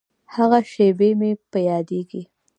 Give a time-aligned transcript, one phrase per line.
[0.35, 2.21] هغه شېبې مې په یادیږي.